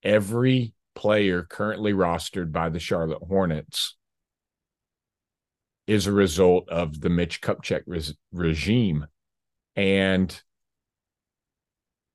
Every 0.02 0.74
player 0.94 1.42
currently 1.42 1.92
rostered 1.92 2.52
by 2.52 2.68
the 2.68 2.78
Charlotte 2.78 3.22
Hornets 3.26 3.96
is 5.86 6.06
a 6.06 6.12
result 6.12 6.68
of 6.68 7.00
the 7.00 7.10
Mitch 7.10 7.40
Kupchak 7.40 7.82
res- 7.86 8.14
regime. 8.32 9.06
And 9.76 10.42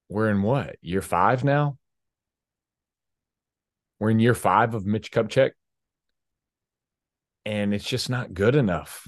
we're 0.10 0.30
in 0.30 0.42
what? 0.42 0.78
Year 0.82 1.02
five 1.02 1.44
now? 1.44 1.78
We're 4.00 4.12
in 4.12 4.20
year 4.20 4.34
five 4.34 4.74
of 4.74 4.86
Mitch 4.86 5.12
Kupchak. 5.12 5.52
And 7.46 7.74
it's 7.74 7.88
just 7.88 8.10
not 8.10 8.34
good 8.34 8.56
enough. 8.56 9.08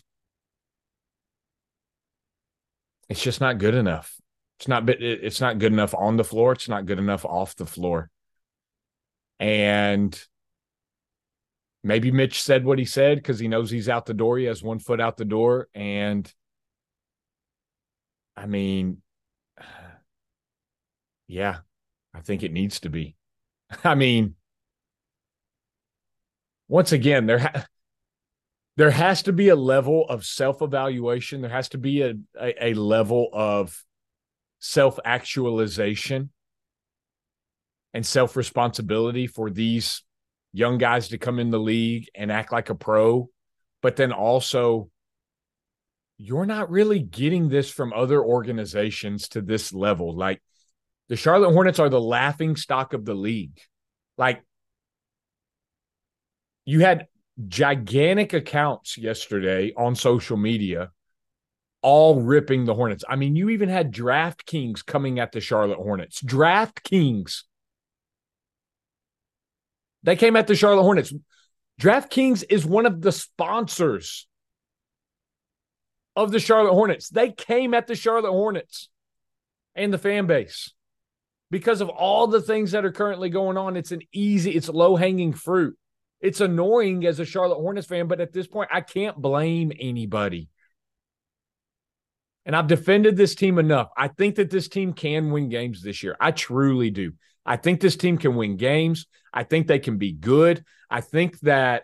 It's 3.09 3.21
just 3.21 3.41
not 3.41 3.57
good 3.57 3.75
enough. 3.75 4.15
It's 4.59 4.67
not 4.67 4.89
it's 4.89 5.41
not 5.41 5.57
good 5.57 5.73
enough 5.73 5.93
on 5.95 6.17
the 6.17 6.23
floor. 6.23 6.51
It's 6.53 6.69
not 6.69 6.85
good 6.85 6.99
enough 6.99 7.25
off 7.25 7.55
the 7.55 7.65
floor. 7.65 8.09
And 9.39 10.17
maybe 11.83 12.11
Mitch 12.11 12.41
said 12.41 12.65
what 12.65 12.79
he 12.79 12.85
said 12.85 13.17
because 13.17 13.39
he 13.39 13.47
knows 13.47 13.71
he's 13.71 13.89
out 13.89 14.05
the 14.05 14.13
door. 14.13 14.37
He 14.37 14.45
has 14.45 14.63
one 14.63 14.79
foot 14.79 15.01
out 15.01 15.17
the 15.17 15.25
door. 15.25 15.67
And 15.73 16.31
I 18.35 18.45
mean, 18.45 19.01
yeah, 21.27 21.59
I 22.13 22.21
think 22.21 22.43
it 22.43 22.51
needs 22.51 22.81
to 22.81 22.89
be. 22.89 23.15
I 23.83 23.95
mean, 23.95 24.35
once 26.67 26.91
again, 26.91 27.25
there 27.25 27.39
ha- 27.39 27.65
there 28.77 28.91
has 28.91 29.23
to 29.23 29.33
be 29.33 29.49
a 29.49 29.55
level 29.55 30.05
of 30.07 30.25
self 30.25 30.61
evaluation. 30.61 31.41
There 31.41 31.49
has 31.49 31.69
to 31.69 31.77
be 31.77 32.01
a, 32.01 32.13
a, 32.39 32.67
a 32.69 32.73
level 32.73 33.29
of 33.33 33.83
self 34.59 34.99
actualization 35.03 36.29
and 37.93 38.05
self 38.05 38.35
responsibility 38.35 39.27
for 39.27 39.49
these 39.49 40.03
young 40.53 40.77
guys 40.77 41.09
to 41.09 41.17
come 41.17 41.39
in 41.39 41.49
the 41.49 41.59
league 41.59 42.07
and 42.15 42.31
act 42.31 42.51
like 42.51 42.69
a 42.69 42.75
pro. 42.75 43.29
But 43.81 43.95
then 43.95 44.11
also, 44.11 44.89
you're 46.17 46.45
not 46.45 46.69
really 46.69 46.99
getting 46.99 47.49
this 47.49 47.69
from 47.69 47.93
other 47.93 48.23
organizations 48.23 49.29
to 49.29 49.41
this 49.41 49.73
level. 49.73 50.15
Like 50.15 50.41
the 51.09 51.15
Charlotte 51.15 51.51
Hornets 51.51 51.79
are 51.79 51.89
the 51.89 52.01
laughing 52.01 52.55
stock 52.55 52.93
of 52.93 53.05
the 53.05 53.15
league. 53.15 53.59
Like 54.17 54.43
you 56.65 56.81
had 56.81 57.07
gigantic 57.47 58.33
accounts 58.33 58.97
yesterday 58.97 59.73
on 59.75 59.95
social 59.95 60.37
media 60.37 60.91
all 61.81 62.21
ripping 62.21 62.65
the 62.65 62.75
Hornets. 62.75 63.03
I 63.09 63.15
mean, 63.15 63.35
you 63.35 63.49
even 63.49 63.69
had 63.69 63.91
DraftKings 63.91 64.85
coming 64.85 65.19
at 65.19 65.31
the 65.31 65.41
Charlotte 65.41 65.79
Hornets. 65.79 66.21
DraftKings. 66.21 67.43
They 70.03 70.15
came 70.15 70.35
at 70.35 70.47
the 70.47 70.55
Charlotte 70.55 70.83
Hornets. 70.83 71.13
DraftKings 71.79 72.43
is 72.49 72.65
one 72.65 72.85
of 72.85 73.01
the 73.01 73.11
sponsors 73.11 74.27
of 76.15 76.31
the 76.31 76.39
Charlotte 76.39 76.73
Hornets. 76.73 77.09
They 77.09 77.31
came 77.31 77.73
at 77.73 77.87
the 77.87 77.95
Charlotte 77.95 78.31
Hornets 78.31 78.89
and 79.75 79.93
the 79.93 79.97
fan 79.97 80.27
base 80.27 80.73
because 81.49 81.81
of 81.81 81.89
all 81.89 82.27
the 82.27 82.41
things 82.41 82.71
that 82.71 82.85
are 82.85 82.91
currently 82.91 83.29
going 83.29 83.57
on. 83.57 83.77
It's 83.77 83.91
an 83.91 84.01
easy, 84.13 84.51
it's 84.51 84.69
low 84.69 84.95
hanging 84.95 85.33
fruit. 85.33 85.77
It's 86.19 86.41
annoying 86.41 87.05
as 87.05 87.19
a 87.19 87.25
Charlotte 87.25 87.59
Hornets 87.59 87.87
fan, 87.87 88.07
but 88.07 88.21
at 88.21 88.31
this 88.31 88.47
point, 88.47 88.69
I 88.71 88.81
can't 88.81 89.17
blame 89.17 89.71
anybody. 89.79 90.49
And 92.45 92.55
I've 92.55 92.67
defended 92.67 93.17
this 93.17 93.35
team 93.35 93.59
enough. 93.59 93.89
I 93.97 94.07
think 94.07 94.35
that 94.35 94.49
this 94.49 94.67
team 94.67 94.93
can 94.93 95.31
win 95.31 95.49
games 95.49 95.81
this 95.81 96.03
year. 96.03 96.15
I 96.19 96.31
truly 96.31 96.89
do. 96.89 97.13
I 97.45 97.57
think 97.57 97.81
this 97.81 97.95
team 97.95 98.17
can 98.17 98.35
win 98.35 98.57
games. 98.57 99.07
I 99.33 99.43
think 99.43 99.67
they 99.67 99.79
can 99.79 99.97
be 99.97 100.11
good. 100.11 100.63
I 100.89 101.01
think 101.01 101.39
that 101.41 101.83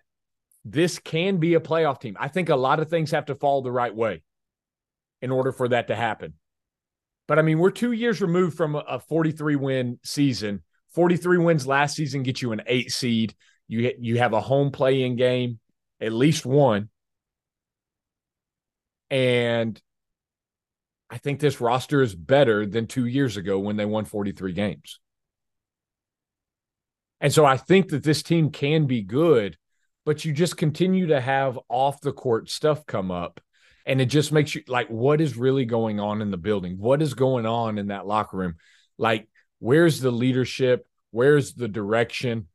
this 0.63 0.99
can 0.99 1.37
be 1.37 1.53
a 1.53 1.59
playoff 1.59 1.99
team. 1.99 2.17
I 2.19 2.27
think 2.27 2.49
a 2.49 2.55
lot 2.55 2.79
of 2.79 2.89
things 2.89 3.11
have 3.11 3.25
to 3.25 3.35
fall 3.35 3.61
the 3.61 3.71
right 3.71 3.95
way 3.95 4.21
in 5.21 5.31
order 5.31 5.51
for 5.51 5.67
that 5.69 5.87
to 5.87 5.95
happen. 5.95 6.33
But 7.27 7.39
I 7.39 7.41
mean, 7.41 7.59
we're 7.59 7.71
two 7.71 7.91
years 7.91 8.21
removed 8.21 8.55
from 8.55 8.75
a 8.75 8.99
43 8.99 9.55
win 9.55 9.99
season. 10.03 10.63
43 10.93 11.37
wins 11.39 11.67
last 11.67 11.95
season 11.95 12.23
get 12.23 12.41
you 12.41 12.51
an 12.51 12.61
eight 12.67 12.91
seed. 12.91 13.35
You 13.67 13.93
you 13.99 14.17
have 14.19 14.33
a 14.33 14.41
home 14.41 14.71
play-in 14.71 15.15
game, 15.15 15.59
at 15.99 16.13
least 16.13 16.45
one. 16.45 16.89
And 19.09 19.81
I 21.09 21.17
think 21.17 21.39
this 21.39 21.61
roster 21.61 22.01
is 22.01 22.15
better 22.15 22.65
than 22.65 22.87
2 22.87 23.05
years 23.05 23.37
ago 23.37 23.59
when 23.59 23.77
they 23.77 23.85
won 23.85 24.05
43 24.05 24.53
games. 24.53 24.99
And 27.19 27.33
so 27.33 27.45
I 27.45 27.57
think 27.57 27.89
that 27.89 28.03
this 28.03 28.23
team 28.23 28.51
can 28.51 28.85
be 28.85 29.01
good, 29.01 29.57
but 30.05 30.23
you 30.23 30.33
just 30.33 30.57
continue 30.57 31.07
to 31.07 31.19
have 31.19 31.59
off 31.69 32.01
the 32.01 32.13
court 32.13 32.49
stuff 32.49 32.85
come 32.85 33.11
up. 33.11 33.41
And 33.85 34.01
it 34.01 34.07
just 34.07 34.31
makes 34.31 34.53
you 34.53 34.63
like, 34.67 34.89
what 34.89 35.21
is 35.21 35.37
really 35.37 35.65
going 35.65 35.99
on 35.99 36.21
in 36.21 36.29
the 36.29 36.37
building? 36.37 36.77
What 36.77 37.01
is 37.01 37.13
going 37.13 37.45
on 37.45 37.77
in 37.77 37.87
that 37.87 38.05
locker 38.05 38.37
room? 38.37 38.55
Like, 38.97 39.29
where's 39.59 40.01
the 40.01 40.11
leadership? 40.11 40.85
Where's 41.11 41.53
the 41.53 41.67
direction? 41.67 42.47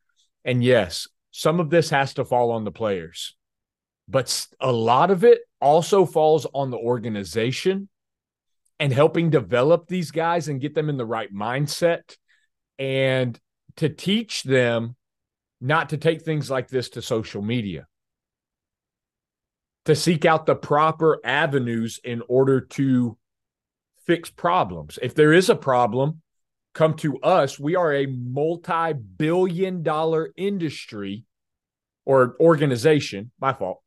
And 0.44 0.62
yes, 0.62 1.09
some 1.31 1.59
of 1.59 1.70
this 1.70 1.90
has 1.90 2.14
to 2.14 2.25
fall 2.25 2.51
on 2.51 2.64
the 2.64 2.70
players, 2.70 3.35
but 4.09 4.46
a 4.61 4.70
lot 4.70 5.11
of 5.11 5.25
it 5.25 5.40
also 5.61 6.05
falls 6.05 6.46
on 6.53 6.70
the 6.70 6.77
organization 6.77 7.88
and 8.79 8.92
helping 8.92 9.31
develop 9.31 9.87
these 9.87 10.11
guys 10.11 10.48
and 10.48 10.61
get 10.61 10.75
them 10.75 10.88
in 10.88 10.96
the 10.96 11.07
right 11.07 11.33
mindset 11.33 12.16
and 12.79 13.38
to 13.76 13.88
teach 13.88 14.42
them 14.42 14.96
not 15.61 15.90
to 15.90 15.96
take 15.96 16.22
things 16.22 16.50
like 16.50 16.68
this 16.68 16.90
to 16.90 17.02
social 17.02 17.40
media, 17.40 17.87
to 19.85 19.94
seek 19.94 20.24
out 20.24 20.46
the 20.46 20.56
proper 20.56 21.20
avenues 21.24 22.00
in 22.02 22.22
order 22.28 22.61
to 22.61 23.16
fix 24.06 24.30
problems. 24.30 24.98
If 25.00 25.14
there 25.14 25.32
is 25.32 25.48
a 25.48 25.54
problem, 25.54 26.20
come 26.74 26.94
to 26.94 27.18
us. 27.20 27.58
We 27.58 27.76
are 27.76 27.92
a 27.92 28.06
multi 28.06 28.92
billion 28.92 29.82
dollar 29.82 30.32
industry 30.37 31.24
or 32.04 32.37
organization, 32.40 33.30
my 33.40 33.52
fault, 33.52 33.82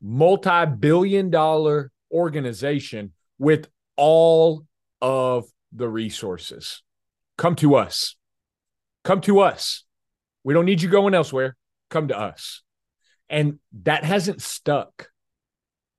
multi 0.00 0.66
billion 0.66 1.30
dollar 1.30 1.90
organization 2.10 3.12
with 3.38 3.68
all 3.96 4.64
of 5.02 5.46
the 5.72 5.88
resources. 5.88 6.82
Come 7.36 7.54
to 7.56 7.74
us. 7.76 8.16
Come 9.04 9.20
to 9.22 9.40
us. 9.40 9.84
We 10.44 10.54
don't 10.54 10.64
need 10.64 10.82
you 10.82 10.88
going 10.88 11.14
elsewhere. 11.14 11.56
Come 11.90 12.08
to 12.08 12.18
us. 12.18 12.62
And 13.28 13.58
that 13.82 14.04
hasn't 14.04 14.42
stuck. 14.42 15.10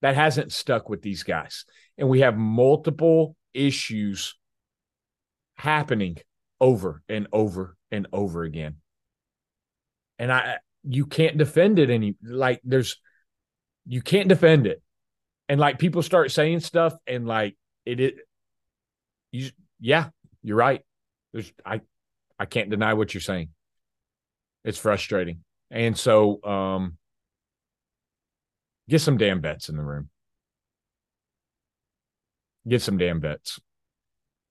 That 0.01 0.15
hasn't 0.15 0.51
stuck 0.51 0.89
with 0.89 1.01
these 1.01 1.23
guys. 1.23 1.65
And 1.97 2.09
we 2.09 2.21
have 2.21 2.37
multiple 2.37 3.35
issues 3.53 4.35
happening 5.55 6.17
over 6.61 7.03
and 7.09 7.27
over 7.33 7.75
and 7.91 8.07
over 8.13 8.43
again. 8.43 8.77
And 10.17 10.31
I 10.31 10.57
you 10.83 11.05
can't 11.05 11.37
defend 11.37 11.79
it 11.79 11.89
any 11.89 12.15
like 12.23 12.61
there's 12.63 12.97
you 13.85 14.01
can't 14.01 14.29
defend 14.29 14.67
it. 14.67 14.81
And 15.47 15.59
like 15.59 15.79
people 15.79 16.01
start 16.01 16.31
saying 16.31 16.61
stuff 16.61 16.93
and 17.07 17.27
like 17.27 17.57
it 17.85 17.99
it 17.99 18.15
you 19.31 19.49
yeah, 19.79 20.09
you're 20.41 20.57
right. 20.57 20.81
There's 21.33 21.51
I 21.65 21.81
I 22.39 22.45
can't 22.45 22.69
deny 22.69 22.93
what 22.93 23.13
you're 23.13 23.21
saying. 23.21 23.49
It's 24.63 24.77
frustrating. 24.77 25.43
And 25.69 25.97
so 25.97 26.43
um 26.43 26.97
get 28.87 29.01
some 29.01 29.17
damn 29.17 29.41
bets 29.41 29.69
in 29.69 29.75
the 29.75 29.83
room. 29.83 30.09
Get 32.67 32.81
some 32.81 32.97
damn 32.97 33.19
bets. 33.19 33.59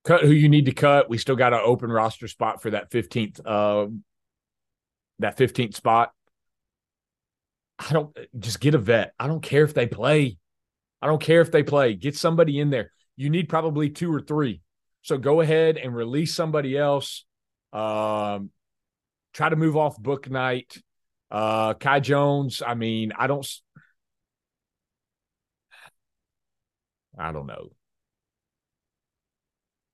Cut 0.05 0.23
who 0.23 0.31
you 0.31 0.49
need 0.49 0.67
to 0.67 0.73
cut. 0.73 1.11
We 1.11 1.19
still 1.19 1.37
got 1.37 1.53
an 1.53 1.61
open 1.63 1.91
roster 1.91 2.29
spot 2.29 2.63
for 2.63 2.71
that 2.71 2.91
15th 2.91 3.41
uh 3.45 3.91
that 5.21 5.37
15th 5.37 5.75
spot. 5.75 6.13
I 7.79 7.93
don't 7.93 8.17
just 8.39 8.61
get 8.61 8.75
a 8.75 8.79
vet. 8.79 9.13
I 9.19 9.27
don't 9.29 9.43
care 9.43 9.65
if 9.65 9.75
they 9.75 9.87
play. 9.87 10.39
I 11.01 11.07
don't 11.07 11.23
care 11.23 11.41
if 11.41 11.53
they 11.53 11.63
play. 11.63 11.95
Get 11.95 12.17
somebody 12.17 12.59
in 12.59 12.71
there. 12.71 12.93
You 13.17 13.31
need 13.31 13.49
probably 13.49 13.91
two 13.91 14.13
or 14.13 14.21
three. 14.21 14.61
So 15.03 15.17
go 15.17 15.41
ahead 15.41 15.77
and 15.77 15.95
release 15.95 16.35
somebody 16.35 16.77
else. 16.77 17.25
Um, 17.79 18.51
try 19.35 19.49
to 19.49 19.57
move 19.57 19.77
off 19.77 20.01
Bouknight. 20.01 20.81
Uh, 21.31 21.75
Kai 21.75 22.01
Jones. 22.01 22.63
I 22.67 22.75
mean, 22.75 23.13
I 23.17 23.27
don't. 23.27 23.47
I 27.19 27.33
don't 27.33 27.47
know. 27.47 27.71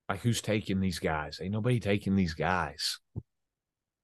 Like 0.08 0.20
who's 0.20 0.42
taking 0.42 0.80
these 0.80 0.98
guys? 0.98 1.38
Ain't 1.42 1.52
nobody 1.52 1.80
taking 1.80 2.14
these 2.16 2.34
guys. 2.34 3.00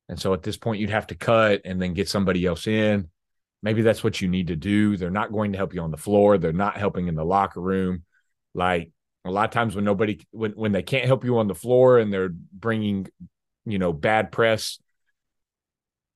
And 0.09 0.19
so 0.19 0.33
at 0.35 0.43
this 0.43 0.57
point, 0.57 0.81
you'd 0.81 0.91
have 0.91 1.07
to 1.09 1.15
cut 1.15 1.61
and 1.65 1.81
then 1.81 1.95
get 1.95 2.09
somebody 2.09 2.45
else 2.47 2.67
in. 2.67 3.09
Maybe 3.63 3.83
that's 3.83 4.03
what 4.03 4.21
you 4.21 4.29
need 4.29 4.49
to 4.49 4.57
do. 4.57 4.97
They're 4.97 5.11
not 5.11 5.33
going 5.33 5.53
to 5.53 5.59
help 5.59 5.75
you 5.75 5.83
on 5.83 5.91
the 5.91 5.97
floor. 5.99 6.39
They're 6.39 6.53
not 6.53 6.77
helping 6.79 7.07
in 7.09 7.15
the 7.15 7.25
locker 7.25 7.61
room. 7.61 8.05
Like 8.55 8.91
A 9.27 9.31
lot 9.31 9.45
of 9.45 9.51
times 9.53 9.77
when 9.77 9.85
nobody 9.85 10.19
when 10.31 10.53
when 10.53 10.73
they 10.73 10.83
can't 10.83 11.05
help 11.07 11.25
you 11.25 11.39
on 11.39 11.47
the 11.47 11.55
floor 11.55 11.99
and 11.99 12.11
they're 12.13 12.31
bringing, 12.31 13.07
you 13.65 13.79
know, 13.79 13.93
bad 13.93 14.33
press 14.33 14.79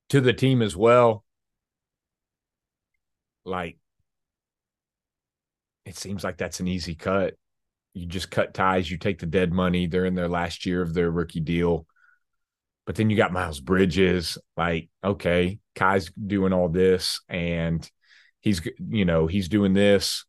to 0.09 0.21
the 0.21 0.33
team 0.33 0.61
as 0.61 0.75
well. 0.75 1.23
Like 3.45 3.77
it 5.85 5.97
seems 5.97 6.23
like 6.23 6.37
that's 6.37 6.59
an 6.59 6.67
easy 6.67 6.95
cut. 6.95 7.35
You 7.93 8.05
just 8.05 8.31
cut 8.31 8.53
ties, 8.53 8.89
you 8.89 8.97
take 8.97 9.19
the 9.19 9.25
dead 9.25 9.53
money. 9.53 9.87
They're 9.87 10.05
in 10.05 10.15
their 10.15 10.27
last 10.27 10.65
year 10.65 10.81
of 10.81 10.93
their 10.93 11.09
rookie 11.09 11.39
deal. 11.39 11.85
But 12.85 12.95
then 12.95 13.09
you 13.09 13.17
got 13.17 13.33
Miles 13.33 13.59
Bridges. 13.59 14.37
Like, 14.57 14.89
okay, 15.03 15.59
Kai's 15.75 16.11
doing 16.11 16.53
all 16.53 16.69
this 16.69 17.21
and 17.29 17.89
he's, 18.41 18.61
you 18.89 19.05
know, 19.05 19.27
he's 19.27 19.47
doing 19.47 19.73
this 19.73 20.25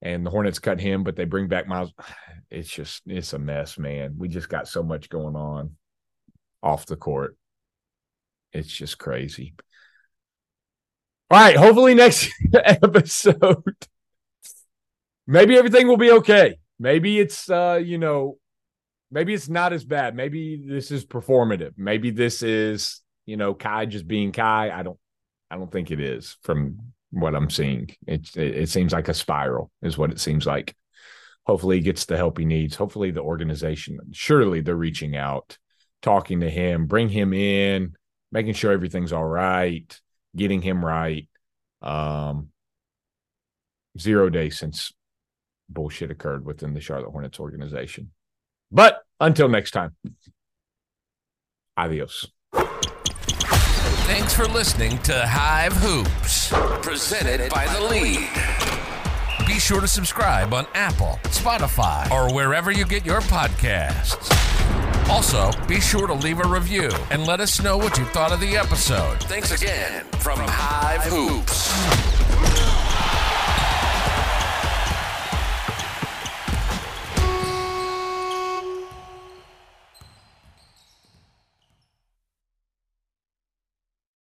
and 0.00 0.24
the 0.24 0.30
Hornets 0.30 0.58
cut 0.58 0.80
him, 0.80 1.02
but 1.04 1.14
they 1.16 1.24
bring 1.24 1.48
back 1.48 1.66
Miles. 1.68 1.92
It's 2.52 2.68
just, 2.68 3.02
it's 3.06 3.32
a 3.32 3.38
mess, 3.38 3.78
man. 3.78 4.16
We 4.18 4.26
just 4.26 4.48
got 4.48 4.66
so 4.66 4.82
much 4.82 5.08
going 5.08 5.36
on 5.36 5.76
off 6.62 6.86
the 6.86 6.96
court. 6.96 7.36
It's 8.52 8.68
just 8.68 8.98
crazy. 8.98 9.54
All 11.30 11.38
right. 11.38 11.56
Hopefully, 11.56 11.94
next 11.94 12.30
episode, 12.54 13.76
maybe 15.26 15.56
everything 15.56 15.86
will 15.86 15.96
be 15.96 16.10
okay. 16.12 16.58
Maybe 16.78 17.20
it's, 17.20 17.48
uh, 17.48 17.80
you 17.82 17.98
know, 17.98 18.38
maybe 19.10 19.34
it's 19.34 19.48
not 19.48 19.72
as 19.72 19.84
bad. 19.84 20.16
Maybe 20.16 20.62
this 20.66 20.90
is 20.90 21.04
performative. 21.04 21.72
Maybe 21.76 22.10
this 22.10 22.42
is, 22.42 23.00
you 23.26 23.36
know, 23.36 23.54
Kai 23.54 23.86
just 23.86 24.08
being 24.08 24.32
Kai. 24.32 24.70
I 24.70 24.82
don't, 24.82 24.98
I 25.50 25.56
don't 25.56 25.70
think 25.70 25.90
it 25.90 26.00
is 26.00 26.36
from 26.42 26.78
what 27.10 27.34
I'm 27.34 27.50
seeing. 27.50 27.90
It, 28.06 28.34
it, 28.36 28.56
it 28.56 28.68
seems 28.68 28.92
like 28.92 29.08
a 29.08 29.14
spiral, 29.14 29.70
is 29.82 29.98
what 29.98 30.10
it 30.10 30.20
seems 30.20 30.46
like. 30.46 30.74
Hopefully, 31.46 31.76
he 31.76 31.82
gets 31.82 32.04
the 32.04 32.16
help 32.16 32.38
he 32.38 32.44
needs. 32.44 32.76
Hopefully, 32.76 33.10
the 33.10 33.22
organization, 33.22 33.98
surely 34.12 34.60
they're 34.60 34.76
reaching 34.76 35.16
out, 35.16 35.58
talking 36.02 36.40
to 36.40 36.50
him, 36.50 36.86
bring 36.86 37.08
him 37.08 37.32
in, 37.32 37.94
making 38.32 38.54
sure 38.54 38.72
everything's 38.72 39.12
all 39.12 39.24
right, 39.24 40.00
getting 40.36 40.62
him 40.62 40.84
right. 40.84 41.28
Um, 41.82 42.50
zero 43.98 44.28
days 44.30 44.58
since 44.58 44.92
bullshit 45.68 46.10
occurred 46.10 46.44
within 46.44 46.74
the 46.74 46.80
Charlotte 46.80 47.10
Hornets 47.10 47.40
organization. 47.40 48.10
But 48.70 49.02
until 49.18 49.48
next 49.48 49.72
time, 49.72 49.96
adios. 51.76 52.30
Thanks 52.52 54.34
for 54.34 54.46
listening 54.46 54.98
to 54.98 55.26
Hive 55.26 55.72
Hoops, 55.74 56.48
presented 56.82 57.50
by 57.50 57.66
The 57.66 57.80
Lead. 57.80 59.46
Be 59.46 59.58
sure 59.58 59.80
to 59.80 59.88
subscribe 59.88 60.52
on 60.52 60.66
Apple, 60.74 61.18
Spotify, 61.24 62.10
or 62.10 62.32
wherever 62.34 62.70
you 62.70 62.84
get 62.84 63.06
your 63.06 63.20
podcasts. 63.22 64.39
Also, 65.10 65.50
be 65.66 65.80
sure 65.80 66.06
to 66.06 66.14
leave 66.14 66.38
a 66.38 66.46
review 66.46 66.88
and 67.10 67.26
let 67.26 67.40
us 67.40 67.60
know 67.60 67.76
what 67.76 67.98
you 67.98 68.04
thought 68.06 68.30
of 68.30 68.38
the 68.38 68.56
episode. 68.56 69.20
Thanks 69.24 69.50
again 69.50 70.04
from 70.20 70.38
Hive 70.38 71.02
Hoops. 71.02 72.79